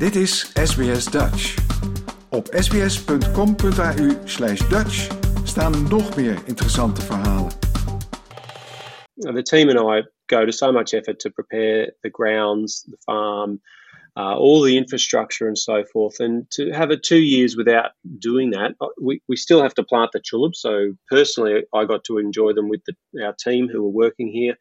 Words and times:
Dit 0.00 0.16
is 0.16 0.52
SBS 0.54 1.04
Dutch. 1.04 1.54
Op 2.30 2.46
sbs.com.au 2.46 4.08
slash 4.24 4.68
Dutch 4.68 5.08
staan 5.44 5.88
nog 5.88 6.16
meer 6.16 6.38
interessante 6.46 7.00
verhalen. 7.00 7.50
The 9.14 9.42
team 9.42 9.68
and 9.68 9.78
I 9.78 10.08
go 10.26 10.44
to 10.44 10.50
so 10.50 10.72
much 10.72 10.92
effort 10.92 11.18
to 11.18 11.30
prepare 11.30 11.92
the 12.00 12.10
grounds, 12.10 12.82
the 12.90 12.96
farm, 13.04 13.60
uh, 14.16 14.36
all 14.36 14.62
the 14.62 14.76
infrastructure 14.76 15.46
and 15.46 15.58
so 15.58 15.84
forth. 15.84 16.20
And 16.20 16.50
to 16.50 16.70
have 16.70 16.94
it 16.94 17.02
two 17.02 17.22
years 17.22 17.54
without 17.54 17.90
doing 18.18 18.52
that, 18.52 18.70
uh, 18.80 18.86
we, 19.02 19.20
we 19.28 19.36
still 19.36 19.60
have 19.60 19.74
to 19.74 19.82
plant 19.82 20.10
the 20.12 20.20
tulips. 20.20 20.60
So 20.60 20.96
personally, 21.08 21.64
I 21.74 21.84
got 21.84 22.04
to 22.04 22.18
enjoy 22.18 22.52
them 22.52 22.68
with 22.68 22.80
the, 22.86 22.94
our 23.24 23.34
team 23.34 23.68
who 23.68 23.82
were 23.82 24.06
working 24.06 24.32
here. 24.32 24.56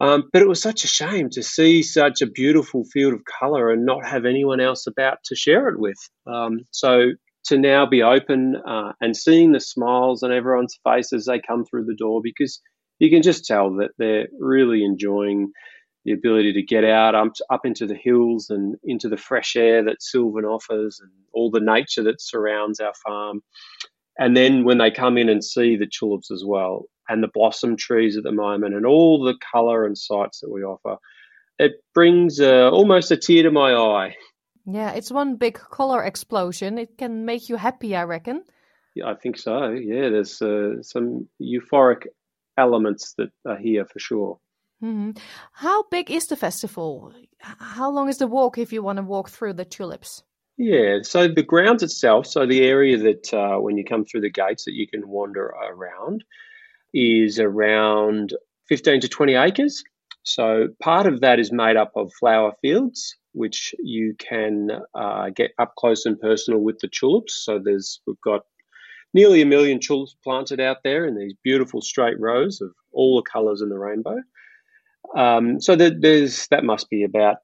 Um, 0.00 0.24
but 0.32 0.42
it 0.42 0.48
was 0.48 0.60
such 0.60 0.84
a 0.84 0.88
shame 0.88 1.30
to 1.30 1.42
see 1.42 1.82
such 1.82 2.20
a 2.20 2.26
beautiful 2.26 2.84
field 2.92 3.14
of 3.14 3.22
colour 3.24 3.70
and 3.70 3.86
not 3.86 4.04
have 4.04 4.26
anyone 4.26 4.60
else 4.60 4.86
about 4.86 5.18
to 5.24 5.34
share 5.34 5.68
it 5.68 5.78
with. 5.78 5.96
Um, 6.26 6.60
so 6.70 7.12
to 7.46 7.56
now 7.58 7.86
be 7.86 8.02
open 8.02 8.56
uh, 8.56 8.92
and 9.00 9.16
seeing 9.16 9.52
the 9.52 9.60
smiles 9.60 10.22
on 10.22 10.32
everyone's 10.32 10.78
face 10.84 11.12
as 11.12 11.24
they 11.24 11.40
come 11.40 11.64
through 11.64 11.86
the 11.86 11.94
door, 11.94 12.20
because 12.22 12.60
you 12.98 13.08
can 13.08 13.22
just 13.22 13.46
tell 13.46 13.74
that 13.76 13.90
they're 13.98 14.26
really 14.38 14.84
enjoying 14.84 15.52
the 16.04 16.12
ability 16.12 16.52
to 16.52 16.62
get 16.62 16.84
out 16.84 17.14
up, 17.14 17.32
up 17.50 17.64
into 17.64 17.86
the 17.86 17.96
hills 17.96 18.50
and 18.50 18.76
into 18.84 19.08
the 19.08 19.16
fresh 19.16 19.56
air 19.56 19.84
that 19.84 20.02
Silvan 20.02 20.44
offers 20.44 21.00
and 21.00 21.10
all 21.32 21.50
the 21.50 21.60
nature 21.60 22.02
that 22.04 22.20
surrounds 22.20 22.80
our 22.80 22.94
farm. 23.04 23.42
And 24.18 24.36
then 24.36 24.64
when 24.64 24.78
they 24.78 24.90
come 24.90 25.18
in 25.18 25.28
and 25.28 25.44
see 25.44 25.76
the 25.76 25.86
tulips 25.86 26.30
as 26.30 26.44
well, 26.46 26.86
and 27.08 27.22
the 27.22 27.30
blossom 27.32 27.76
trees 27.76 28.16
at 28.16 28.22
the 28.22 28.32
moment, 28.32 28.74
and 28.74 28.86
all 28.86 29.22
the 29.22 29.36
colour 29.52 29.84
and 29.84 29.96
sights 29.96 30.40
that 30.40 30.50
we 30.50 30.62
offer, 30.62 30.96
it 31.58 31.72
brings 31.94 32.40
uh, 32.40 32.70
almost 32.70 33.10
a 33.10 33.16
tear 33.16 33.44
to 33.44 33.50
my 33.50 33.72
eye. 33.72 34.16
Yeah, 34.66 34.92
it's 34.92 35.12
one 35.12 35.36
big 35.36 35.54
color 35.54 36.02
explosion. 36.02 36.78
It 36.78 36.98
can 36.98 37.24
make 37.24 37.48
you 37.48 37.56
happy, 37.56 37.94
I 37.94 38.02
reckon. 38.02 38.42
Yeah, 38.94 39.10
I 39.10 39.14
think 39.14 39.38
so. 39.38 39.70
Yeah, 39.70 40.08
there's 40.08 40.42
uh, 40.42 40.82
some 40.82 41.28
euphoric 41.40 42.06
elements 42.58 43.14
that 43.18 43.30
are 43.46 43.58
here 43.58 43.84
for 43.84 43.98
sure. 43.98 44.38
Mm-hmm. 44.82 45.12
How 45.52 45.84
big 45.90 46.10
is 46.10 46.26
the 46.26 46.36
festival? 46.36 47.12
How 47.38 47.90
long 47.90 48.08
is 48.08 48.18
the 48.18 48.26
walk 48.26 48.58
if 48.58 48.72
you 48.72 48.82
want 48.82 48.96
to 48.96 49.02
walk 49.02 49.30
through 49.30 49.54
the 49.54 49.64
tulips? 49.64 50.22
Yeah, 50.58 50.98
so 51.02 51.28
the 51.28 51.42
grounds 51.42 51.82
itself, 51.82 52.26
so 52.26 52.46
the 52.46 52.64
area 52.64 52.96
that 52.96 53.32
uh, 53.34 53.58
when 53.58 53.76
you 53.76 53.84
come 53.84 54.04
through 54.04 54.22
the 54.22 54.30
gates 54.30 54.64
that 54.64 54.72
you 54.72 54.88
can 54.88 55.06
wander 55.06 55.46
around, 55.46 56.24
is 56.96 57.38
around 57.38 58.34
15 58.68 59.02
to 59.02 59.08
20 59.08 59.34
acres. 59.34 59.84
So 60.22 60.68
part 60.82 61.06
of 61.06 61.20
that 61.20 61.38
is 61.38 61.52
made 61.52 61.76
up 61.76 61.92
of 61.94 62.12
flower 62.18 62.52
fields, 62.62 63.14
which 63.32 63.74
you 63.78 64.14
can 64.18 64.70
uh, 64.94 65.28
get 65.28 65.52
up 65.58 65.74
close 65.76 66.06
and 66.06 66.18
personal 66.18 66.60
with 66.60 66.78
the 66.80 66.88
tulips. 66.88 67.44
So 67.44 67.60
there's 67.62 68.00
we've 68.06 68.20
got 68.22 68.42
nearly 69.14 69.42
a 69.42 69.46
million 69.46 69.78
tulips 69.78 70.16
planted 70.24 70.58
out 70.58 70.78
there 70.82 71.06
in 71.06 71.16
these 71.16 71.34
beautiful 71.44 71.80
straight 71.80 72.18
rows 72.18 72.60
of 72.60 72.70
all 72.92 73.16
the 73.16 73.30
colours 73.30 73.60
in 73.60 73.68
the 73.68 73.78
rainbow. 73.78 74.16
Um, 75.16 75.60
so 75.60 75.76
there's 75.76 76.48
that 76.48 76.64
must 76.64 76.90
be 76.90 77.04
about 77.04 77.36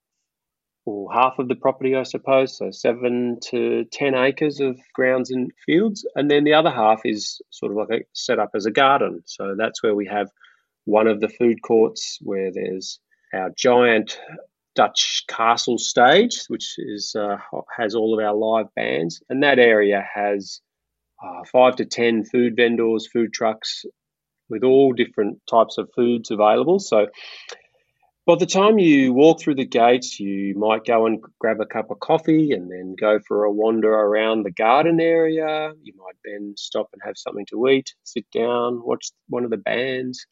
or 0.85 1.13
half 1.13 1.39
of 1.39 1.49
the 1.49 1.55
property, 1.55 1.95
I 1.95 2.03
suppose, 2.03 2.57
so 2.57 2.71
seven 2.71 3.39
to 3.51 3.85
ten 3.93 4.15
acres 4.15 4.61
of 4.61 4.79
grounds 4.95 5.31
and 5.31 5.51
fields, 5.65 6.07
and 6.17 6.31
then 6.31 6.45
the 6.45 6.55
other 6.55 6.71
half 6.71 7.03
is 7.05 7.41
sort 7.51 7.73
of 7.73 7.79
like 7.79 8.01
a, 8.01 8.05
set 8.13 8.39
up 8.39 8.51
as 8.55 8.67
a 8.67 8.71
garden. 8.71 9.23
So 9.25 9.55
that's 9.57 9.83
where 9.83 9.95
we 9.95 10.07
have 10.07 10.29
one 10.85 11.07
of 11.07 11.21
the 11.21 11.29
food 11.29 11.63
courts 11.63 12.19
where 12.23 12.51
there's 12.53 12.99
our 13.33 13.51
giant 13.57 14.19
Dutch 14.75 15.25
castle 15.29 15.79
stage, 15.79 16.45
which 16.49 16.75
is 16.79 17.15
uh, 17.15 17.37
has 17.77 17.95
all 17.95 18.19
of 18.19 18.25
our 18.25 18.35
live 18.35 18.75
bands, 18.75 19.23
and 19.29 19.43
that 19.43 19.59
area 19.59 20.05
has 20.15 20.61
uh, 21.23 21.45
five 21.53 21.77
to 21.77 21.85
ten 21.85 22.25
food 22.25 22.57
vendors, 22.57 23.07
food 23.13 23.33
trucks, 23.33 23.85
with 24.49 24.65
all 24.65 24.93
different 24.93 25.39
types 25.49 25.79
of 25.79 25.89
foods 25.95 26.31
available. 26.31 26.79
So 26.79 27.07
by 28.25 28.37
the 28.37 28.47
time 28.47 28.79
you 28.79 29.13
walk 29.13 29.41
through 29.41 29.57
the 29.57 29.67
gates, 29.67 30.21
you 30.21 30.55
might 30.57 30.85
go 30.85 31.07
and 31.07 31.21
grab 31.41 31.61
a 31.61 31.67
cup 31.67 31.91
of 31.91 31.99
coffee 31.99 32.53
and 32.53 32.71
then 32.71 32.95
go 32.99 33.19
for 33.27 33.45
a 33.45 33.51
wander 33.51 33.93
around 33.93 34.45
the 34.45 34.53
garden 34.53 35.01
area. 35.01 35.73
You 35.83 35.93
might 35.97 36.17
then 36.25 36.55
stop 36.57 36.89
and 36.93 37.03
have 37.05 37.17
something 37.17 37.47
to 37.47 37.69
eat, 37.69 37.95
sit 38.05 38.25
down, 38.33 38.81
watch 38.85 39.11
one 39.29 39.45
of 39.45 39.51
the 39.51 39.57
bands, 39.57 40.25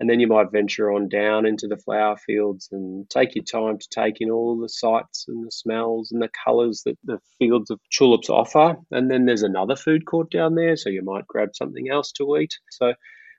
and 0.00 0.10
then 0.10 0.18
you 0.18 0.26
might 0.26 0.50
venture 0.50 0.90
on 0.90 1.08
down 1.08 1.46
into 1.46 1.68
the 1.68 1.76
flower 1.76 2.16
fields 2.16 2.68
and 2.72 3.08
take 3.08 3.36
your 3.36 3.44
time 3.44 3.78
to 3.78 3.88
take 3.94 4.20
in 4.20 4.28
all 4.28 4.58
the 4.58 4.68
sights 4.68 5.26
and 5.28 5.46
the 5.46 5.52
smells 5.52 6.10
and 6.10 6.20
the 6.20 6.30
colours 6.44 6.82
that 6.84 6.98
the 7.04 7.20
fields 7.38 7.70
of 7.70 7.78
tulips 7.96 8.28
offer. 8.28 8.76
And 8.90 9.08
then 9.08 9.24
there's 9.24 9.44
another 9.44 9.76
food 9.76 10.04
court 10.04 10.32
down 10.32 10.56
there, 10.56 10.76
so 10.76 10.88
you 10.88 11.04
might 11.04 11.28
grab 11.28 11.50
something 11.54 11.88
else 11.88 12.10
to 12.12 12.38
eat. 12.38 12.54
So 12.72 12.92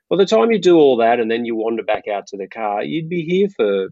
by 0.08 0.16
the 0.16 0.24
time 0.24 0.50
you 0.50 0.58
do 0.58 0.78
all 0.78 0.96
that 0.96 1.20
and 1.20 1.30
then 1.30 1.44
you 1.44 1.54
wander 1.54 1.82
back 1.82 2.08
out 2.08 2.26
to 2.28 2.38
the 2.38 2.48
car, 2.48 2.82
you'd 2.82 3.10
be 3.10 3.22
here 3.22 3.48
for 3.54 3.88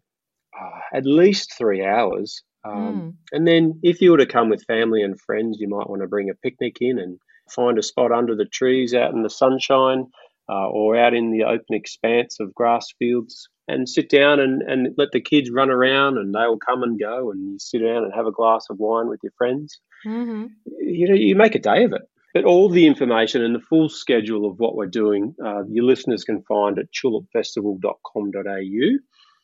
uh, 0.60 0.80
at 0.92 1.04
least 1.04 1.54
three 1.56 1.84
hours. 1.84 2.42
Um, 2.64 2.72
mm. 2.72 3.14
And 3.32 3.46
then 3.46 3.78
if 3.82 4.00
you 4.00 4.10
were 4.10 4.18
to 4.18 4.26
come 4.26 4.48
with 4.48 4.64
family 4.64 5.02
and 5.02 5.20
friends, 5.20 5.58
you 5.60 5.68
might 5.68 5.88
want 5.88 6.02
to 6.02 6.08
bring 6.08 6.30
a 6.30 6.34
picnic 6.34 6.78
in 6.80 6.98
and 6.98 7.18
find 7.50 7.78
a 7.78 7.82
spot 7.82 8.12
under 8.12 8.34
the 8.34 8.46
trees 8.46 8.94
out 8.94 9.12
in 9.12 9.22
the 9.22 9.30
sunshine 9.30 10.06
uh, 10.48 10.68
or 10.68 10.96
out 10.96 11.14
in 11.14 11.30
the 11.30 11.44
open 11.44 11.74
expanse 11.74 12.38
of 12.40 12.54
grass 12.54 12.92
fields 12.98 13.48
and 13.68 13.88
sit 13.88 14.08
down 14.08 14.40
and, 14.40 14.62
and 14.62 14.94
let 14.96 15.08
the 15.12 15.20
kids 15.20 15.50
run 15.50 15.70
around 15.70 16.18
and 16.18 16.34
they'll 16.34 16.58
come 16.58 16.82
and 16.82 17.00
go 17.00 17.30
and 17.30 17.52
you 17.52 17.58
sit 17.58 17.80
down 17.80 18.04
and 18.04 18.12
have 18.14 18.26
a 18.26 18.32
glass 18.32 18.66
of 18.70 18.78
wine 18.78 19.08
with 19.08 19.20
your 19.22 19.32
friends. 19.36 19.80
Mm-hmm. 20.06 20.46
You 20.80 21.08
know, 21.08 21.14
you 21.14 21.34
make 21.34 21.54
a 21.54 21.60
day 21.60 21.84
of 21.84 21.92
it. 21.92 22.02
But 22.32 22.44
all 22.44 22.68
the 22.68 22.86
information 22.86 23.42
and 23.42 23.54
the 23.54 23.60
full 23.60 23.88
schedule 23.88 24.44
of 24.44 24.58
what 24.58 24.76
we're 24.76 24.86
doing, 24.86 25.34
uh, 25.42 25.64
your 25.70 25.84
listeners 25.84 26.22
can 26.22 26.42
find 26.42 26.78
at 26.78 26.86
tulipfestival.com.au. 26.92 28.98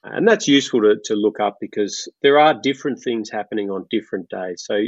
And 0.04 0.26
that's 0.26 0.48
useful 0.48 0.80
to, 0.80 0.96
to 1.04 1.14
look 1.14 1.38
up 1.40 1.58
because 1.60 2.08
there 2.22 2.38
are 2.38 2.54
different 2.60 3.00
things 3.02 3.30
happening 3.30 3.70
on 3.70 3.86
different 3.90 4.28
days. 4.28 4.64
So 4.66 4.80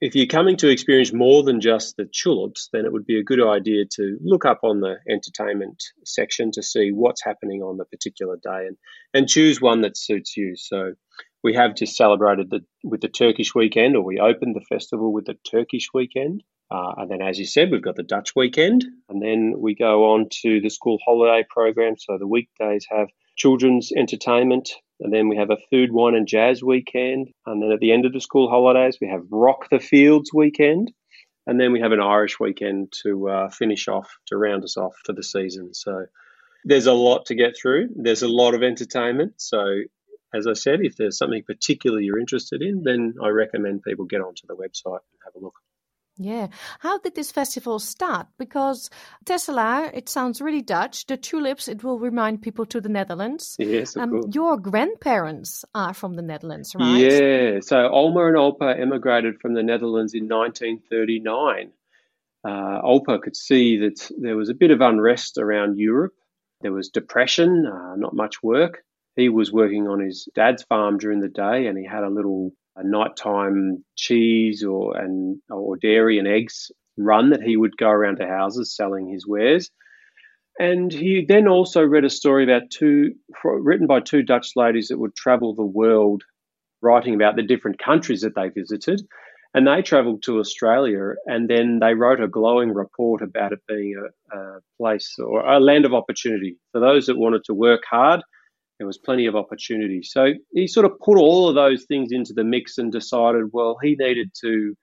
if 0.00 0.16
you're 0.16 0.26
coming 0.26 0.56
to 0.56 0.68
experience 0.68 1.12
more 1.12 1.44
than 1.44 1.60
just 1.60 1.96
the 1.96 2.06
tulips, 2.12 2.68
then 2.72 2.84
it 2.84 2.92
would 2.92 3.06
be 3.06 3.18
a 3.18 3.24
good 3.24 3.40
idea 3.40 3.84
to 3.96 4.18
look 4.20 4.44
up 4.44 4.60
on 4.64 4.80
the 4.80 4.96
entertainment 5.08 5.82
section 6.04 6.50
to 6.52 6.62
see 6.62 6.90
what's 6.90 7.24
happening 7.24 7.62
on 7.62 7.76
the 7.76 7.84
particular 7.84 8.36
day 8.42 8.66
and, 8.66 8.76
and 9.14 9.28
choose 9.28 9.60
one 9.60 9.82
that 9.82 9.96
suits 9.96 10.36
you. 10.36 10.54
So 10.56 10.94
we 11.44 11.54
have 11.54 11.76
just 11.76 11.96
celebrated 11.96 12.50
the, 12.50 12.60
with 12.82 13.00
the 13.00 13.08
Turkish 13.08 13.54
weekend, 13.54 13.96
or 13.96 14.02
we 14.02 14.18
opened 14.18 14.56
the 14.56 14.74
festival 14.74 15.12
with 15.12 15.26
the 15.26 15.36
Turkish 15.48 15.88
weekend. 15.94 16.42
Uh, 16.68 16.94
and 16.98 17.10
then, 17.10 17.22
as 17.22 17.38
you 17.38 17.44
said, 17.44 17.70
we've 17.70 17.82
got 17.82 17.96
the 17.96 18.02
Dutch 18.02 18.34
weekend. 18.34 18.84
And 19.08 19.20
then 19.22 19.54
we 19.58 19.74
go 19.74 20.14
on 20.14 20.28
to 20.42 20.60
the 20.60 20.70
school 20.70 20.98
holiday 21.04 21.44
program. 21.48 21.96
So 21.98 22.16
the 22.18 22.26
weekdays 22.26 22.86
have 22.90 23.08
children's 23.42 23.90
entertainment. 23.90 24.70
And 25.00 25.12
then 25.12 25.28
we 25.28 25.36
have 25.36 25.50
a 25.50 25.56
food, 25.70 25.90
wine, 25.90 26.14
and 26.14 26.28
jazz 26.28 26.62
weekend. 26.62 27.28
And 27.44 27.60
then 27.60 27.72
at 27.72 27.80
the 27.80 27.92
end 27.92 28.06
of 28.06 28.12
the 28.12 28.20
school 28.20 28.48
holidays, 28.48 28.98
we 29.00 29.08
have 29.08 29.22
Rock 29.30 29.68
the 29.68 29.80
Fields 29.80 30.30
weekend. 30.32 30.92
And 31.44 31.60
then 31.60 31.72
we 31.72 31.80
have 31.80 31.90
an 31.90 32.00
Irish 32.00 32.38
weekend 32.38 32.92
to 33.02 33.28
uh, 33.28 33.48
finish 33.50 33.88
off, 33.88 34.08
to 34.28 34.36
round 34.36 34.62
us 34.62 34.76
off 34.76 34.94
for 35.04 35.12
the 35.12 35.24
season. 35.24 35.74
So 35.74 36.06
there's 36.64 36.86
a 36.86 36.92
lot 36.92 37.26
to 37.26 37.34
get 37.34 37.54
through. 37.60 37.88
There's 37.96 38.22
a 38.22 38.28
lot 38.28 38.54
of 38.54 38.62
entertainment. 38.62 39.34
So, 39.38 39.64
as 40.32 40.46
I 40.46 40.52
said, 40.52 40.78
if 40.80 40.96
there's 40.96 41.18
something 41.18 41.42
particular 41.42 42.00
you're 42.00 42.20
interested 42.20 42.62
in, 42.62 42.84
then 42.84 43.14
I 43.20 43.28
recommend 43.30 43.82
people 43.82 44.04
get 44.04 44.20
onto 44.20 44.46
the 44.46 44.54
website 44.54 45.02
and 45.02 45.20
have 45.24 45.34
a 45.34 45.40
look. 45.40 45.54
Yeah. 46.18 46.48
How 46.80 46.98
did 46.98 47.14
this 47.14 47.32
festival 47.32 47.78
start? 47.78 48.26
Because 48.38 48.90
Tesselaar, 49.24 49.90
it 49.94 50.08
sounds 50.08 50.40
really 50.40 50.62
Dutch. 50.62 51.06
The 51.06 51.16
tulips, 51.16 51.68
it 51.68 51.82
will 51.82 51.98
remind 51.98 52.42
people 52.42 52.66
to 52.66 52.80
the 52.80 52.88
Netherlands. 52.88 53.56
Yes, 53.58 53.96
of 53.96 54.02
um, 54.02 54.10
course. 54.10 54.34
Your 54.34 54.56
grandparents 54.58 55.64
are 55.74 55.94
from 55.94 56.14
the 56.14 56.22
Netherlands, 56.22 56.74
right? 56.74 56.98
Yeah. 56.98 57.60
So 57.60 57.76
Olma 57.76 58.28
and 58.28 58.36
Olpa 58.36 58.78
emigrated 58.78 59.40
from 59.40 59.54
the 59.54 59.62
Netherlands 59.62 60.14
in 60.14 60.28
1939. 60.28 61.72
Uh, 62.44 62.82
Olpa 62.82 63.22
could 63.22 63.36
see 63.36 63.78
that 63.78 64.10
there 64.18 64.36
was 64.36 64.50
a 64.50 64.54
bit 64.54 64.70
of 64.70 64.80
unrest 64.80 65.38
around 65.38 65.78
Europe. 65.78 66.14
There 66.60 66.72
was 66.72 66.90
depression, 66.90 67.66
uh, 67.66 67.96
not 67.96 68.14
much 68.14 68.42
work. 68.42 68.84
He 69.16 69.28
was 69.28 69.52
working 69.52 69.88
on 69.88 70.00
his 70.00 70.28
dad's 70.34 70.62
farm 70.62 70.98
during 70.98 71.20
the 71.20 71.28
day 71.28 71.66
and 71.66 71.78
he 71.78 71.84
had 71.84 72.04
a 72.04 72.10
little 72.10 72.52
a 72.76 72.86
nighttime 72.86 73.84
cheese 73.96 74.64
or 74.64 74.96
and 74.96 75.40
or 75.50 75.76
dairy 75.76 76.18
and 76.18 76.28
eggs 76.28 76.70
run 76.96 77.30
that 77.30 77.42
he 77.42 77.56
would 77.56 77.76
go 77.76 77.88
around 77.88 78.16
to 78.16 78.26
houses 78.26 78.74
selling 78.74 79.08
his 79.08 79.26
wares. 79.26 79.70
And 80.58 80.92
he 80.92 81.24
then 81.26 81.48
also 81.48 81.82
read 81.82 82.04
a 82.04 82.10
story 82.10 82.44
about 82.44 82.70
two 82.70 83.14
written 83.44 83.86
by 83.86 84.00
two 84.00 84.22
Dutch 84.22 84.50
ladies 84.54 84.88
that 84.88 84.98
would 84.98 85.14
travel 85.14 85.54
the 85.54 85.64
world, 85.64 86.22
writing 86.82 87.14
about 87.14 87.36
the 87.36 87.42
different 87.42 87.78
countries 87.78 88.20
that 88.20 88.34
they 88.34 88.48
visited. 88.48 89.00
And 89.54 89.66
they 89.66 89.82
travelled 89.82 90.22
to 90.22 90.38
Australia, 90.38 91.14
and 91.26 91.48
then 91.48 91.78
they 91.78 91.92
wrote 91.92 92.22
a 92.22 92.28
glowing 92.28 92.72
report 92.72 93.20
about 93.20 93.52
it 93.52 93.60
being 93.68 93.94
a, 94.32 94.36
a 94.36 94.60
place 94.78 95.14
or 95.18 95.40
a 95.40 95.60
land 95.60 95.84
of 95.84 95.92
opportunity 95.92 96.56
for 96.72 96.80
those 96.80 97.06
that 97.06 97.18
wanted 97.18 97.44
to 97.44 97.54
work 97.54 97.82
hard 97.88 98.22
there 98.78 98.86
was 98.86 98.98
plenty 98.98 99.26
of 99.26 99.36
opportunity. 99.36 100.02
So 100.02 100.32
he 100.52 100.66
sort 100.66 100.86
of 100.86 100.98
put 100.98 101.18
all 101.18 101.48
of 101.48 101.54
those 101.54 101.84
things 101.84 102.10
into 102.10 102.32
the 102.32 102.44
mix 102.44 102.78
and 102.78 102.90
decided, 102.90 103.50
well, 103.52 103.76
he 103.82 103.96
needed 103.98 104.30
to, 104.42 104.74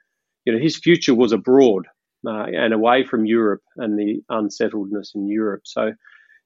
you 0.45 0.53
know, 0.53 0.59
his 0.59 0.77
future 0.77 1.15
was 1.15 1.31
abroad 1.31 1.85
uh, 2.25 2.45
and 2.45 2.73
away 2.73 3.03
from 3.05 3.25
Europe 3.25 3.61
and 3.77 3.97
the 3.97 4.21
unsettledness 4.29 5.13
in 5.15 5.27
Europe. 5.27 5.61
So, 5.65 5.93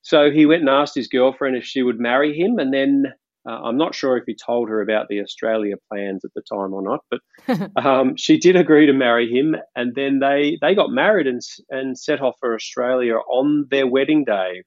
so 0.01 0.31
he 0.31 0.45
went 0.45 0.62
and 0.62 0.69
asked 0.69 0.95
his 0.95 1.07
girlfriend 1.07 1.56
if 1.56 1.63
she 1.63 1.84
would 1.84 2.00
marry 2.00 2.38
him, 2.38 2.60
and 2.60 2.74
then 2.74 3.06
uh, 3.48 3.60
I'm 3.63 3.78
not 3.78 3.94
sure 3.94 4.18
if 4.18 4.24
he 4.25 4.36
told 4.36 4.69
her 4.69 4.81
about 4.81 5.07
the 5.10 5.19
Australia 5.22 5.75
plans 5.92 6.24
at 6.24 6.31
the 6.34 6.42
time 6.42 6.74
or 6.74 6.81
not, 6.81 7.01
but 7.10 7.69
um, 7.86 8.16
she 8.16 8.38
did 8.38 8.56
agree 8.56 8.86
to 8.86 8.94
marry 8.94 9.30
him, 9.30 9.56
and 9.75 9.96
then 9.96 10.19
they 10.19 10.57
they 10.62 10.75
got 10.75 10.92
married 10.92 11.28
and 11.28 11.42
and 11.69 11.98
set 11.98 12.22
off 12.22 12.36
for 12.39 12.56
Australia 12.56 13.16
on 13.16 13.68
their 13.69 13.88
wedding 13.88 14.24
day, 14.24 14.63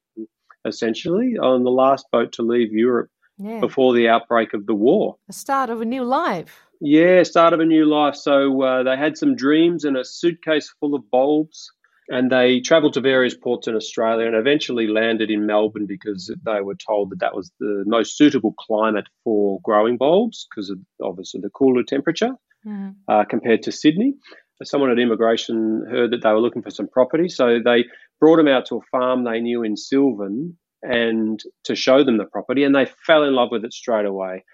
essentially 0.67 1.37
on 1.39 1.65
the 1.65 1.71
last 1.71 2.07
boat 2.13 2.33
to 2.33 2.43
leave 2.43 2.73
Europe 2.73 3.11
yeah. 3.39 3.61
before 3.61 3.95
the 3.95 4.09
outbreak 4.09 4.55
of 4.55 4.67
the 4.67 4.75
war. 4.75 5.17
The 5.27 5.33
start 5.33 5.71
of 5.71 5.81
a 5.81 5.85
new 5.85 6.05
life. 6.05 6.67
Yeah, 6.81 7.23
start 7.23 7.53
of 7.53 7.61
a 7.61 7.65
new 7.65 7.87
life. 7.87 8.17
So 8.17 8.63
uh, 8.63 8.83
they 8.83 8.97
had 8.97 9.17
some 9.17 9.35
dreams 9.35 9.85
and 9.85 9.97
a 9.97 10.05
suitcase 10.05 10.73
full 10.79 10.95
of 10.95 11.11
bulbs, 11.11 11.71
and 12.09 12.31
they 12.31 12.61
travelled 12.61 12.95
to 12.95 13.01
various 13.01 13.35
ports 13.35 13.67
in 13.67 13.75
Australia 13.75 14.27
and 14.27 14.37
eventually 14.37 14.87
landed 14.87 15.31
in 15.31 15.47
Melbourne 15.47 15.87
because 15.87 16.35
they 16.45 16.61
were 16.61 16.77
told 16.77 17.11
that 17.11 17.21
that 17.21 17.35
was 17.35 17.51
the 17.59 17.85
most 17.87 18.17
suitable 18.17 18.55
climate 18.59 19.07
for 19.25 19.61
growing 19.63 19.97
bulbs 19.97 20.47
because 20.51 20.71
of 20.71 20.79
obviously 21.03 21.41
the 21.41 21.51
cooler 21.51 21.83
temperature 21.83 22.33
mm. 22.67 22.95
uh, 23.09 23.25
compared 23.25 23.63
to 23.63 23.73
Sydney. 23.73 24.15
Someone 24.63 24.91
at 24.91 24.99
immigration 24.99 25.85
heard 25.91 26.13
that 26.13 26.23
they 26.23 26.31
were 26.31 26.41
looking 26.41 26.63
for 26.63 26.71
some 26.71 26.89
property, 26.89 27.29
so 27.29 27.59
they 27.63 27.85
brought 28.21 28.37
them 28.37 28.49
out 28.49 28.67
to 28.67 28.77
a 28.77 28.89
farm 28.91 29.25
they 29.25 29.41
knew 29.41 29.63
in 29.63 29.77
Silvan 29.77 30.57
and 30.83 31.41
to 31.65 31.75
show 31.75 32.05
them 32.05 32.19
the 32.19 32.25
property, 32.25 32.65
and 32.65 32.75
they 32.75 32.87
fell 33.07 33.25
in 33.25 33.35
love 33.35 33.49
with 33.51 33.65
it 33.65 33.73
straight 33.73 34.07
away. 34.07 34.45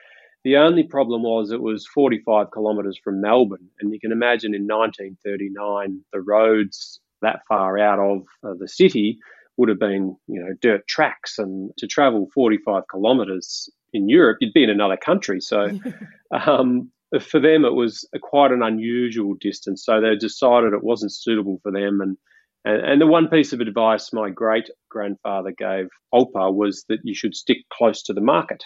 The 0.44 0.56
only 0.56 0.82
problem 0.82 1.22
was 1.22 1.50
it 1.50 1.62
was 1.62 1.86
45 1.94 2.48
kilometres 2.52 2.98
from 3.02 3.20
Melbourne, 3.20 3.68
and 3.80 3.92
you 3.92 4.00
can 4.00 4.12
imagine 4.12 4.54
in 4.54 4.62
1939 4.62 6.00
the 6.12 6.20
roads 6.20 7.00
that 7.20 7.40
far 7.48 7.78
out 7.78 7.98
of 7.98 8.22
uh, 8.44 8.54
the 8.58 8.68
city 8.68 9.18
would 9.56 9.68
have 9.68 9.78
been, 9.78 10.16
you 10.26 10.40
know, 10.40 10.54
dirt 10.60 10.86
tracks, 10.88 11.38
and 11.38 11.70
to 11.78 11.86
travel 11.86 12.28
45 12.34 12.84
kilometres 12.90 13.70
in 13.92 14.08
Europe, 14.08 14.38
you'd 14.40 14.54
be 14.54 14.64
in 14.64 14.70
another 14.70 14.96
country. 14.96 15.40
So, 15.40 15.78
um, 16.46 16.90
for 17.20 17.38
them, 17.38 17.64
it 17.64 17.74
was 17.74 18.08
a, 18.14 18.18
quite 18.18 18.50
an 18.52 18.62
unusual 18.62 19.34
distance. 19.38 19.84
So 19.84 20.00
they 20.00 20.16
decided 20.16 20.72
it 20.72 20.82
wasn't 20.82 21.12
suitable 21.12 21.60
for 21.62 21.70
them, 21.70 22.00
and 22.00 22.16
and, 22.64 22.84
and 22.84 23.00
the 23.00 23.06
one 23.06 23.28
piece 23.28 23.52
of 23.52 23.60
advice 23.60 24.12
my 24.12 24.30
great 24.30 24.70
grandfather 24.90 25.52
gave 25.56 25.88
Olpa 26.14 26.52
was 26.52 26.84
that 26.88 27.00
you 27.04 27.14
should 27.14 27.34
stick 27.34 27.58
close 27.72 28.02
to 28.04 28.12
the 28.12 28.20
market 28.20 28.62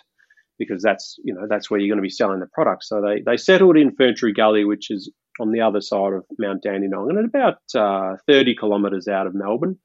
because 0.59 0.83
that's 0.83 1.17
you 1.23 1.35
know 1.35 1.47
that's 1.49 1.71
where 1.71 1.79
you're 1.79 1.89
going 1.89 2.03
to 2.03 2.03
be 2.03 2.11
selling 2.11 2.41
the 2.41 2.47
product. 2.47 2.85
So 2.85 3.01
they 3.01 3.23
they 3.25 3.37
settled 3.37 3.77
in 3.77 3.95
Ferntree 3.97 4.37
Gully, 4.37 4.65
which 4.65 4.91
is 4.91 5.11
on 5.41 5.53
the 5.53 5.61
other 5.61 5.81
side 5.81 6.13
of 6.13 6.25
Mount 6.39 6.63
Dandenong, 6.63 7.11
and 7.11 7.27
about 7.27 7.59
uh, 7.75 8.17
30 8.27 8.57
kilometres 8.57 9.09
out 9.09 9.27
of 9.27 9.35
Melbourne, 9.35 9.79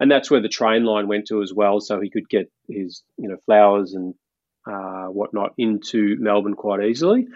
and 0.00 0.10
that's 0.10 0.30
where 0.30 0.40
the 0.40 0.48
train 0.48 0.84
line 0.84 1.08
went 1.08 1.26
to 1.28 1.42
as 1.42 1.52
well. 1.52 1.80
So 1.80 2.00
he 2.00 2.10
could 2.10 2.28
get 2.28 2.50
his 2.68 3.02
you 3.16 3.28
know 3.28 3.36
flowers 3.44 3.94
and 3.94 4.14
uh, 4.70 5.06
whatnot 5.06 5.52
into 5.58 6.16
Melbourne 6.18 6.54
quite 6.54 6.84
easily. 6.84 7.26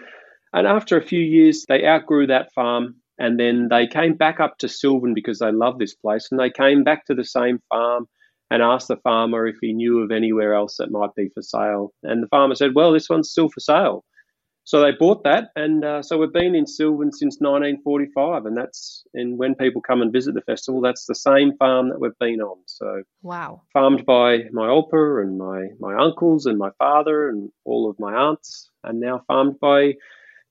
And 0.51 0.65
after 0.65 0.97
a 0.97 1.05
few 1.05 1.21
years, 1.21 1.65
they 1.67 1.85
outgrew 1.85 2.27
that 2.27 2.51
farm 2.53 2.95
and 3.19 3.39
then 3.39 3.67
they 3.69 3.85
came 3.85 4.15
back 4.15 4.39
up 4.39 4.57
to 4.59 4.69
Silvan 4.69 5.13
because 5.13 5.39
they 5.39 5.51
love 5.51 5.77
this 5.77 5.93
place. 5.93 6.29
And 6.31 6.39
they 6.39 6.49
came 6.49 6.83
back 6.83 7.05
to 7.05 7.13
the 7.13 7.25
same 7.25 7.59
farm 7.69 8.07
and 8.49 8.63
asked 8.63 8.87
the 8.87 8.97
farmer 8.97 9.45
if 9.45 9.57
he 9.61 9.73
knew 9.73 9.99
of 9.99 10.11
anywhere 10.11 10.53
else 10.53 10.77
that 10.77 10.91
might 10.91 11.13
be 11.15 11.29
for 11.33 11.41
sale. 11.41 11.93
And 12.03 12.23
the 12.23 12.27
farmer 12.27 12.55
said, 12.55 12.73
Well, 12.73 12.93
this 12.93 13.09
one's 13.09 13.29
still 13.29 13.49
for 13.49 13.59
sale. 13.59 14.05
So 14.69 14.81
they 14.81 14.91
bought 14.91 15.23
that, 15.23 15.45
and 15.55 15.83
uh, 15.83 16.03
so 16.03 16.19
we've 16.19 16.31
been 16.31 16.53
in 16.53 16.67
Silvan 16.67 17.11
since 17.11 17.37
1945, 17.39 18.45
and 18.45 18.55
that's 18.55 19.03
and 19.15 19.39
when 19.39 19.55
people 19.55 19.81
come 19.81 20.03
and 20.03 20.13
visit 20.13 20.35
the 20.35 20.41
festival, 20.41 20.79
that's 20.79 21.07
the 21.07 21.15
same 21.15 21.57
farm 21.57 21.89
that 21.89 21.99
we've 21.99 22.17
been 22.19 22.39
on. 22.39 22.59
So 22.67 23.01
wow, 23.23 23.63
farmed 23.73 24.05
by 24.05 24.43
my 24.51 24.67
olpa 24.67 25.23
and 25.23 25.39
my 25.39 25.69
my 25.79 25.95
uncles 25.95 26.45
and 26.45 26.59
my 26.59 26.69
father 26.77 27.29
and 27.29 27.49
all 27.65 27.89
of 27.89 27.97
my 27.97 28.13
aunts, 28.13 28.69
and 28.83 28.99
now 28.99 29.23
farmed 29.27 29.59
by 29.59 29.93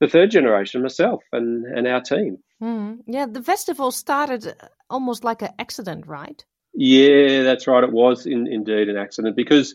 the 0.01 0.09
third 0.09 0.31
generation, 0.31 0.83
myself 0.83 1.23
and 1.33 1.65
and 1.67 1.87
our 1.87 2.01
team. 2.01 2.39
Mm. 2.63 2.99
Yeah, 3.07 3.27
the 3.27 3.43
festival 3.43 3.91
started 3.91 4.55
almost 4.91 5.25
like 5.25 5.43
an 5.43 5.51
accident, 5.59 6.07
right? 6.07 6.45
Yeah, 6.75 7.43
that's 7.43 7.67
right. 7.67 7.85
It 7.85 7.93
was 7.93 8.27
in, 8.27 8.47
indeed 8.47 8.89
an 8.89 8.97
accident 8.97 9.37
because 9.37 9.75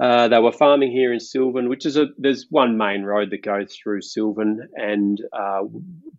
uh, 0.00 0.28
they 0.28 0.38
were 0.38 0.52
farming 0.52 0.90
here 0.90 1.12
in 1.12 1.20
Silvan, 1.20 1.68
which 1.68 1.86
is 1.86 1.96
a 1.96 2.06
there's 2.18 2.46
one 2.50 2.76
main 2.76 3.02
road 3.04 3.30
that 3.30 3.42
goes 3.42 3.74
through 3.76 4.02
Silvan, 4.02 4.68
and 4.74 5.20
uh, 5.32 5.62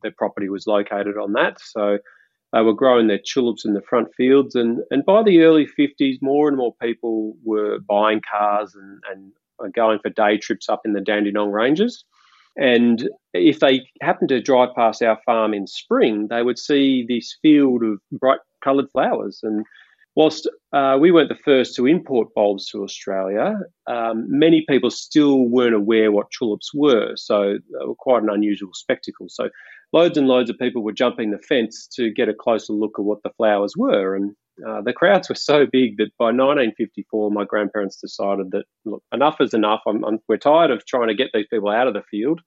the 0.01 0.11
property 0.11 0.49
was 0.49 0.67
located 0.67 1.17
on 1.17 1.33
that. 1.33 1.59
So 1.59 1.97
they 2.53 2.61
were 2.61 2.73
growing 2.73 3.07
their 3.07 3.19
tulips 3.19 3.65
in 3.65 3.73
the 3.73 3.81
front 3.81 4.13
fields, 4.15 4.55
and 4.55 4.81
and 4.91 5.03
by 5.05 5.23
the 5.23 5.41
early 5.41 5.67
50s, 5.67 6.21
more 6.21 6.47
and 6.47 6.55
more 6.55 6.73
people 6.81 7.35
were 7.43 7.79
buying 7.79 8.21
cars 8.21 8.75
and 8.75 9.01
and 9.11 9.73
going 9.73 9.99
for 9.99 10.09
day 10.09 10.37
trips 10.37 10.69
up 10.69 10.81
in 10.85 10.93
the 10.93 11.01
Dandenong 11.01 11.51
Ranges. 11.51 12.05
And 12.55 13.09
if 13.33 13.59
they 13.59 13.81
happened 14.01 14.29
to 14.29 14.41
drive 14.41 14.69
past 14.75 15.01
our 15.01 15.19
farm 15.25 15.53
in 15.53 15.67
spring, 15.67 16.27
they 16.29 16.43
would 16.43 16.59
see 16.59 17.05
this 17.07 17.37
field 17.41 17.83
of 17.83 17.99
bright 18.11 18.39
coloured 18.63 18.91
flowers. 18.91 19.39
And 19.43 19.65
whilst 20.15 20.47
uh, 20.71 20.97
we 20.99 21.11
weren't 21.11 21.29
the 21.29 21.35
first 21.35 21.75
to 21.75 21.87
import 21.87 22.33
bulbs 22.35 22.67
to 22.69 22.83
Australia, 22.83 23.59
um, 23.87 24.25
many 24.27 24.63
people 24.69 24.91
still 24.91 25.47
weren't 25.47 25.75
aware 25.75 26.11
what 26.11 26.31
tulips 26.31 26.71
were. 26.73 27.13
So 27.15 27.53
they 27.53 27.85
were 27.85 27.95
quite 27.95 28.23
an 28.23 28.29
unusual 28.29 28.71
spectacle. 28.73 29.27
So 29.29 29.49
loads 29.91 30.17
and 30.17 30.27
loads 30.27 30.49
of 30.49 30.57
people 30.59 30.83
were 30.83 30.91
jumping 30.91 31.31
the 31.31 31.39
fence 31.39 31.87
to 31.95 32.11
get 32.11 32.29
a 32.29 32.33
closer 32.33 32.73
look 32.73 32.99
at 32.99 33.05
what 33.05 33.23
the 33.23 33.31
flowers 33.31 33.75
were. 33.75 34.15
And 34.15 34.35
uh, 34.65 34.81
the 34.81 34.93
crowds 34.93 35.29
were 35.29 35.35
so 35.35 35.65
big 35.65 35.97
that 35.97 36.11
by 36.17 36.25
1954, 36.25 37.31
my 37.31 37.43
grandparents 37.43 37.97
decided 37.97 38.51
that 38.51 38.65
look, 38.85 39.03
enough 39.11 39.37
is 39.39 39.53
enough. 39.53 39.81
I'm, 39.87 40.03
I'm, 40.05 40.19
we're 40.27 40.37
tired 40.37 40.69
of 40.71 40.85
trying 40.85 41.07
to 41.07 41.15
get 41.15 41.29
these 41.33 41.47
people 41.51 41.69
out 41.69 41.87
of 41.87 41.93
the 41.93 42.03
field. 42.11 42.39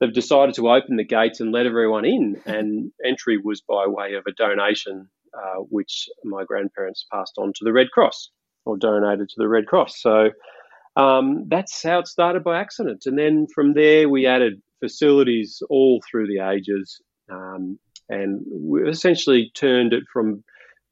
They've 0.00 0.12
decided 0.12 0.54
to 0.56 0.68
open 0.68 0.96
the 0.96 1.04
gates 1.04 1.40
and 1.40 1.52
let 1.52 1.66
everyone 1.66 2.04
in, 2.04 2.40
and 2.46 2.92
entry 3.04 3.38
was 3.42 3.62
by 3.62 3.86
way 3.86 4.14
of 4.14 4.24
a 4.28 4.32
donation, 4.32 5.08
uh, 5.36 5.60
which 5.70 6.08
my 6.24 6.44
grandparents 6.44 7.06
passed 7.12 7.34
on 7.38 7.52
to 7.56 7.64
the 7.64 7.72
Red 7.72 7.90
Cross 7.92 8.30
or 8.64 8.76
donated 8.76 9.28
to 9.28 9.34
the 9.36 9.48
Red 9.48 9.66
Cross. 9.66 10.00
So 10.00 10.30
um, 10.96 11.46
that's 11.48 11.82
how 11.82 12.00
it 12.00 12.06
started 12.06 12.44
by 12.44 12.60
accident, 12.60 13.04
and 13.06 13.18
then 13.18 13.46
from 13.52 13.74
there 13.74 14.08
we 14.08 14.26
added 14.26 14.62
facilities 14.80 15.62
all 15.68 16.00
through 16.08 16.28
the 16.28 16.48
ages, 16.48 17.00
um, 17.30 17.78
and 18.08 18.44
we 18.48 18.88
essentially 18.88 19.50
turned 19.54 19.92
it 19.92 20.04
from 20.12 20.44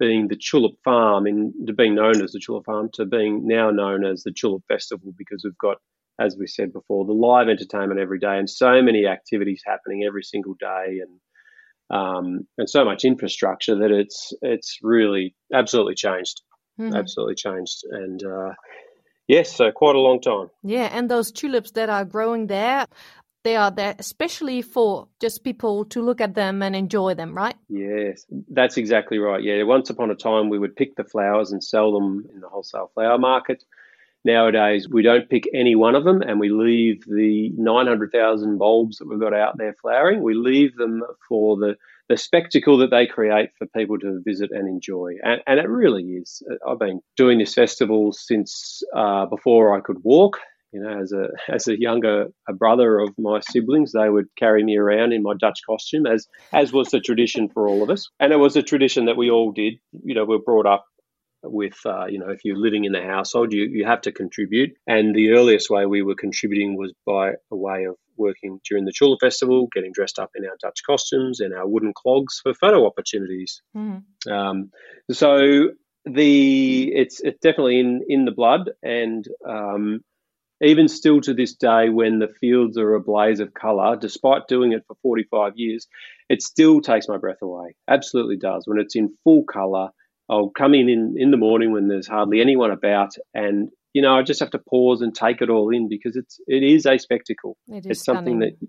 being 0.02 0.26
the 0.26 0.35
Tulip 0.37 0.75
Farm 0.82 1.28
in 1.28 1.54
to 1.68 1.73
being 1.73 1.94
known 1.94 2.21
as 2.23 2.32
the 2.32 2.40
Tulip 2.44 2.64
Farm 2.64 2.90
to 2.94 3.06
being 3.06 3.47
now 3.47 3.71
known 3.71 4.04
as 4.04 4.25
the 4.25 4.32
Tulip 4.32 4.64
Festival 4.66 5.14
because 5.16 5.42
we've 5.44 5.56
got, 5.59 5.76
as 6.18 6.37
we 6.37 6.49
said 6.49 6.73
before, 6.73 7.04
the 7.04 7.12
live 7.12 7.49
entertainment 7.49 8.00
every 8.00 8.18
day 8.18 8.37
and 8.37 8.50
so 8.50 8.82
many 8.82 9.06
activities 9.06 9.62
happening 9.64 10.02
every 10.02 10.25
single 10.25 10.54
day 10.54 10.99
and 11.02 11.21
um, 11.97 12.49
and 12.59 12.68
so 12.68 12.85
much 12.85 13.04
infrastructure 13.04 13.76
that 13.76 13.92
it's 13.92 14.32
it's 14.42 14.78
really 14.82 15.37
absolutely 15.54 15.94
changed, 15.94 16.42
mm-hmm. 16.80 16.97
absolutely 16.97 17.37
changed, 17.37 17.85
and 17.90 18.25
uh, 18.25 18.54
yes, 19.28 19.54
so 19.54 19.71
quite 19.71 19.94
a 19.94 20.00
long 20.00 20.21
time. 20.21 20.49
Yeah, 20.64 20.88
and 20.90 21.09
those 21.09 21.30
tulips 21.30 21.73
that 21.73 21.90
are 21.90 22.04
growing 22.04 22.49
there, 22.49 22.87
they 23.44 23.56
are 23.56 23.70
there 23.70 23.94
especially 23.99 24.62
for 24.62 25.08
just 25.20 25.44
people 25.44 25.84
to 25.87 26.02
look 26.02 26.20
at 26.20 26.34
them 26.34 26.62
and 26.62 26.76
enjoy 26.76 27.14
them, 27.14 27.34
right? 27.34 27.56
Yes, 27.68 28.25
that's 28.49 28.76
exactly 28.76 29.18
right. 29.18 29.42
Yeah, 29.42 29.62
once 29.64 29.90
upon 29.90 30.11
a 30.11 30.14
time 30.14 30.49
we 30.49 30.58
would 30.58 30.76
pick 30.76 30.96
the 30.96 31.04
flowers 31.04 31.52
and 31.52 31.62
sell 31.62 31.92
them 31.92 32.26
in 32.32 32.40
the 32.40 32.49
wholesale 32.49 32.90
flower 32.94 33.18
market. 33.18 33.64
Nowadays, 34.25 34.88
we 34.88 35.02
don't 35.02 35.28
pick 35.28 35.49
any 35.52 35.75
one 35.75 35.96
of 35.96 36.04
them 36.04 36.22
and 36.22 36.38
we 36.38 36.49
leave 36.49 37.04
the 37.06 37.50
900,000 37.56 38.56
bulbs 38.56 38.99
that 38.99 39.08
we've 39.08 39.18
got 39.18 39.34
out 39.34 39.58
there 39.58 39.75
flowering, 39.80 40.22
we 40.22 40.34
leave 40.34 40.76
them 40.76 41.02
for 41.28 41.56
the, 41.56 41.76
the 42.08 42.16
spectacle 42.16 42.78
that 42.78 42.90
they 42.90 43.06
create 43.06 43.50
for 43.58 43.66
people 43.66 43.99
to 43.99 44.22
visit 44.25 44.50
and 44.52 44.68
enjoy. 44.68 45.16
And, 45.25 45.40
and 45.49 45.58
it 45.58 45.68
really 45.68 46.04
is. 46.04 46.40
I've 46.66 46.78
been 46.78 47.00
doing 47.16 47.38
this 47.38 47.54
festival 47.54 48.12
since 48.12 48.84
uh, 48.94 49.26
before 49.26 49.76
I 49.76 49.80
could 49.80 50.04
walk 50.04 50.38
you 50.72 50.80
know, 50.80 51.00
as 51.00 51.12
a 51.12 51.28
as 51.52 51.68
a 51.68 51.78
younger 51.78 52.26
a 52.48 52.52
brother 52.52 52.98
of 52.98 53.10
my 53.18 53.40
siblings, 53.40 53.92
they 53.92 54.08
would 54.08 54.26
carry 54.36 54.64
me 54.64 54.76
around 54.76 55.12
in 55.12 55.22
my 55.22 55.34
Dutch 55.38 55.60
costume, 55.66 56.06
as 56.06 56.26
as 56.52 56.72
was 56.72 56.88
the 56.88 57.00
tradition 57.00 57.48
for 57.48 57.68
all 57.68 57.82
of 57.82 57.90
us, 57.90 58.08
and 58.18 58.32
it 58.32 58.36
was 58.36 58.56
a 58.56 58.62
tradition 58.62 59.06
that 59.06 59.16
we 59.16 59.30
all 59.30 59.52
did. 59.52 59.74
You 60.04 60.14
know, 60.14 60.24
we 60.24 60.36
are 60.36 60.40
brought 60.40 60.66
up 60.66 60.84
with, 61.44 61.74
uh, 61.84 62.06
you 62.06 62.20
know, 62.20 62.30
if 62.30 62.44
you're 62.44 62.56
living 62.56 62.84
in 62.84 62.92
the 62.92 63.02
household, 63.02 63.52
you 63.52 63.64
you 63.64 63.84
have 63.84 64.02
to 64.02 64.12
contribute, 64.12 64.76
and 64.86 65.14
the 65.14 65.30
earliest 65.32 65.70
way 65.70 65.86
we 65.86 66.02
were 66.02 66.14
contributing 66.14 66.76
was 66.76 66.92
by 67.06 67.32
a 67.50 67.56
way 67.56 67.84
of 67.84 67.96
working 68.16 68.60
during 68.68 68.84
the 68.84 68.92
Tulip 68.92 69.20
Festival, 69.20 69.68
getting 69.74 69.92
dressed 69.92 70.18
up 70.18 70.30
in 70.36 70.44
our 70.44 70.56
Dutch 70.60 70.80
costumes 70.86 71.40
and 71.40 71.54
our 71.54 71.66
wooden 71.66 71.92
clogs 71.94 72.40
for 72.42 72.54
photo 72.54 72.86
opportunities. 72.86 73.62
Mm. 73.76 74.02
Um, 74.30 74.70
so 75.10 75.70
the 76.04 76.92
it's 76.94 77.20
it's 77.20 77.38
definitely 77.40 77.78
in 77.80 78.02
in 78.08 78.24
the 78.24 78.32
blood 78.32 78.70
and 78.82 79.26
um, 79.48 80.00
even 80.62 80.88
still 80.88 81.21
to 81.23 81.35
this 81.35 81.54
day, 81.54 81.88
when 81.88 82.21
the 82.21 82.33
fields 82.40 82.78
are 82.78 82.95
a 82.95 83.00
blaze 83.00 83.40
of 83.40 83.52
colour, 83.52 83.97
despite 83.97 84.49
doing 84.49 84.73
it 84.73 84.85
for 84.87 84.97
45 85.02 85.54
years, 85.57 85.88
it 86.28 86.40
still 86.40 86.81
takes 86.81 87.09
my 87.09 87.19
breath 87.19 87.42
away. 87.42 87.75
Absolutely 87.88 88.37
does. 88.37 88.62
When 88.66 88.78
it's 88.78 88.95
in 88.95 89.14
full 89.25 89.45
colour, 89.45 89.90
I'll 90.31 90.50
come 90.50 90.75
in, 90.75 90.88
in 90.88 91.14
in 91.19 91.31
the 91.31 91.37
morning 91.37 91.73
when 91.73 91.88
there's 91.88 92.07
hardly 92.07 92.40
anyone 92.40 92.71
about, 92.71 93.11
and 93.35 93.71
you 93.92 94.00
know 94.02 94.16
I 94.16 94.23
just 94.23 94.40
have 94.40 94.50
to 94.52 94.59
pause 94.59 95.02
and 95.02 95.14
take 95.14 95.42
it 95.42 95.50
all 95.50 95.71
in 95.71 95.88
because 95.88 96.16
it's 96.16 96.40
it 96.47 96.62
is 96.62 96.87
a 96.87 96.97
spectacle. 96.99 97.57
It 97.69 97.85
is 97.85 97.99
it's 97.99 98.04
something 98.04 98.38
stunning. 98.38 98.57
that 98.61 98.69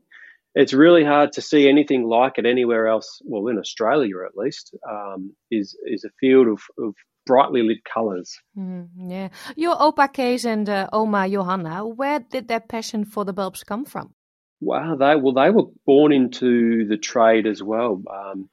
it's 0.55 0.73
really 0.73 1.03
hard 1.03 1.31
to 1.33 1.41
see 1.41 1.69
anything 1.69 2.03
like 2.03 2.33
it 2.37 2.45
anywhere 2.45 2.87
else. 2.87 3.21
Well, 3.23 3.47
in 3.47 3.57
Australia 3.57 4.15
at 4.25 4.35
least, 4.35 4.75
um, 4.89 5.33
is 5.51 5.77
is 5.85 6.03
a 6.03 6.09
field 6.19 6.47
of, 6.47 6.61
of 6.77 6.95
brightly 7.25 7.63
lit 7.63 7.83
colours. 7.83 8.39
Mm, 8.57 8.87
yeah. 8.97 9.29
Your 9.55 9.75
opa 9.75 10.11
Kees 10.11 10.45
and 10.45 10.67
uh, 10.67 10.89
oma 10.91 11.29
Johanna, 11.29 11.85
where 11.85 12.19
did 12.19 12.47
their 12.47 12.59
passion 12.59 13.05
for 13.05 13.25
the 13.25 13.33
bulbs 13.33 13.63
come 13.63 13.85
from? 13.85 14.13
Wow, 14.59 14.95
they 14.95 15.15
well 15.15 15.33
they 15.33 15.49
were 15.49 15.67
born 15.85 16.13
into 16.13 16.87
the 16.87 16.97
trade 16.97 17.47
as 17.47 17.61
well. 17.61 18.01
Um, 18.09 18.49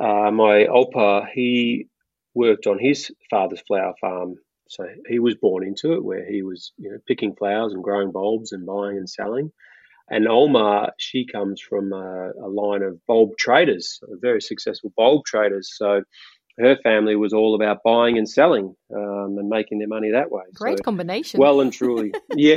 uh, 0.00 0.30
my 0.30 0.66
opa 0.70 1.28
he 1.32 1.88
worked 2.34 2.66
on 2.66 2.78
his 2.78 3.10
father's 3.28 3.60
flower 3.60 3.94
farm, 4.00 4.36
so 4.68 4.86
he 5.08 5.18
was 5.18 5.34
born 5.34 5.66
into 5.66 5.92
it, 5.94 6.04
where 6.04 6.24
he 6.24 6.42
was 6.42 6.72
you 6.78 6.90
know 6.90 6.98
picking 7.06 7.34
flowers 7.36 7.74
and 7.74 7.84
growing 7.84 8.12
bulbs 8.12 8.52
and 8.52 8.66
buying 8.66 8.96
and 8.96 9.08
selling. 9.08 9.52
And 10.12 10.26
Olma, 10.26 10.90
she 10.98 11.24
comes 11.24 11.60
from 11.60 11.92
a, 11.92 12.32
a 12.42 12.48
line 12.48 12.82
of 12.82 12.98
bulb 13.06 13.36
traders, 13.38 14.00
very 14.20 14.42
successful 14.42 14.92
bulb 14.96 15.24
traders. 15.24 15.72
So 15.72 16.02
her 16.60 16.76
family 16.82 17.16
was 17.16 17.32
all 17.32 17.54
about 17.54 17.78
buying 17.84 18.18
and 18.18 18.28
selling 18.28 18.74
um, 18.94 19.36
and 19.38 19.48
making 19.48 19.78
their 19.78 19.88
money 19.88 20.10
that 20.12 20.30
way. 20.30 20.42
Great 20.54 20.78
So, 20.78 20.82
combination. 20.82 21.40
well 21.40 21.60
and 21.60 21.72
truly, 21.72 22.12
yeah, 22.30 22.56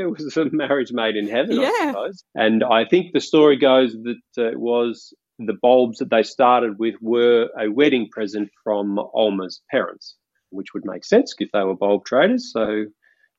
it 0.00 0.10
was 0.10 0.36
a 0.36 0.46
marriage 0.46 0.92
made 0.92 1.16
in 1.16 1.28
heaven, 1.28 1.58
I 1.58 1.62
Yeah. 1.62 1.88
suppose. 1.90 2.24
And 2.34 2.64
I 2.64 2.84
think 2.84 3.12
the 3.12 3.20
story 3.20 3.56
goes 3.56 3.92
that 3.92 4.20
uh, 4.38 4.50
it 4.50 4.58
was 4.60 5.12
the 5.38 5.56
bulbs 5.60 5.98
that 5.98 6.10
they 6.10 6.22
started 6.22 6.78
with 6.78 6.94
were 7.00 7.48
a 7.60 7.68
wedding 7.70 8.08
present 8.10 8.48
from 8.62 8.98
Olma's 9.14 9.60
parents, 9.70 10.16
which 10.50 10.68
would 10.74 10.84
make 10.84 11.04
sense 11.04 11.34
if 11.38 11.50
they 11.52 11.62
were 11.62 11.74
bulb 11.76 12.04
traders. 12.04 12.52
So 12.52 12.84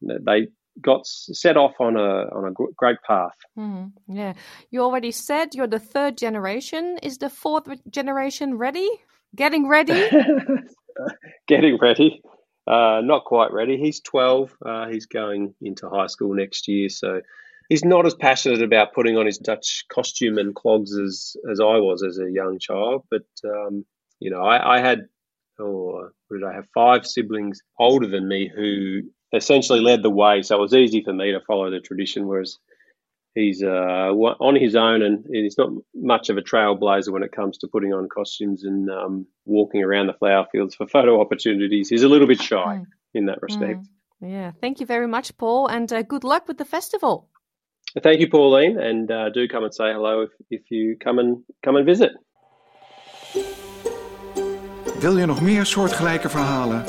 they 0.02 0.48
got 0.82 1.08
set 1.08 1.56
off 1.56 1.76
on 1.80 1.96
a 1.96 2.28
on 2.36 2.44
a 2.50 2.52
great 2.76 2.98
path. 3.08 3.38
Mhm, 3.58 3.94
Yeah. 4.10 4.34
You 4.72 4.82
already 4.82 5.12
said 5.12 5.56
you're 5.56 5.68
the 5.68 5.80
third 5.80 6.18
generation. 6.18 7.00
Is 7.02 7.18
the 7.18 7.30
fourth 7.30 7.68
generation 7.90 8.58
ready? 8.58 8.90
Getting 9.36 9.68
ready? 9.68 10.10
Getting 11.48 11.78
ready. 11.82 12.22
Uh, 12.68 13.02
not 13.04 13.26
quite 13.26 13.52
ready. 13.52 13.78
He's 13.78 14.02
12. 14.02 14.56
Uh, 14.66 14.88
he's 14.88 15.06
going 15.06 15.54
into 15.62 15.90
high 15.90 16.08
school 16.08 16.34
next 16.34 16.68
year. 16.68 16.90
So 16.90 17.22
he's 17.70 17.84
not 17.84 18.06
as 18.06 18.16
passionate 18.16 18.62
about 18.62 18.94
putting 18.94 19.18
on 19.18 19.26
his 19.26 19.38
Dutch 19.38 19.86
costume 19.92 20.38
and 20.38 20.56
clogs 20.56 20.98
as, 20.98 21.36
as 21.52 21.60
I 21.60 21.78
was 21.78 22.04
as 22.04 22.18
a 22.18 22.32
young 22.32 22.60
child. 22.60 23.04
But, 23.12 23.26
um, 23.44 23.86
you 24.20 24.32
know, 24.32 24.42
I, 24.42 24.78
I 24.78 24.80
had, 24.80 25.02
oh, 25.60 26.10
did 26.32 26.44
I 26.44 26.54
have? 26.54 26.66
Five 26.74 27.06
siblings 27.06 27.62
older 27.80 28.08
than 28.08 28.28
me 28.28 28.52
who 28.54 29.02
essentially 29.34 29.82
led 29.82 30.02
the 30.02 30.10
way. 30.10 30.42
So 30.42 30.58
it 30.58 30.62
was 30.62 30.74
easy 30.74 31.04
for 31.04 31.14
me 31.14 31.32
to 31.32 31.42
follow 31.42 31.70
the 31.70 31.80
tradition, 31.80 32.28
whereas 32.28 32.58
he's 33.36 33.62
uh, 33.62 34.10
on 34.40 34.56
his 34.56 34.76
own 34.76 35.02
and 35.04 35.26
he's 35.32 35.58
not 35.58 35.70
much 35.94 36.30
of 36.30 36.38
a 36.38 36.42
trailblazer 36.42 37.12
when 37.12 37.24
it 37.24 37.32
comes 37.36 37.58
to 37.58 37.68
putting 37.68 37.94
on 37.94 38.08
costumes 38.10 38.64
and 38.64 38.90
um, 38.90 39.28
walking 39.46 39.84
around 39.84 40.08
the 40.08 40.14
flower 40.14 40.46
fields 40.52 40.76
for 40.76 40.88
photo 40.88 41.20
opportunities. 41.22 41.90
He's 41.90 42.04
a 42.04 42.10
little 42.10 42.28
bit 42.28 42.42
shy 42.42 42.56
Mm. 42.80 42.86
in 43.14 43.26
that 43.26 43.42
respect. 43.42 43.86
yeah. 44.20 44.52
Thank 44.62 44.80
you 44.80 44.86
very 44.88 45.08
much, 45.08 45.38
Paul, 45.38 45.68
and 45.68 45.92
uh, 45.92 46.02
good 46.08 46.24
luck 46.24 46.48
with 46.48 46.58
the 46.58 46.66
festival. 46.66 47.30
Thank 48.02 48.20
you, 48.20 48.28
Pauline, 48.30 48.80
and 48.80 49.10
uh, 49.12 49.30
do 49.30 49.48
come 49.48 49.64
and 49.64 49.74
say 49.74 49.92
hello 49.94 50.22
if, 50.24 50.32
if 50.50 50.62
you 50.72 50.96
come 51.04 51.20
and 51.22 51.38
come 51.64 51.78
and 51.78 51.86
visit. 51.86 52.12
Wil 55.00 55.18
je 55.18 55.26
nog 55.26 55.42
meer 55.42 55.66
soortgelijke 55.66 56.30
verhalen? 56.30 56.84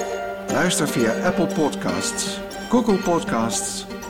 Luister 0.52 0.88
via 0.88 1.12
Apple 1.24 1.46
Podcasts, 1.46 2.38
Google 2.70 2.96
Podcasts, 2.98 3.86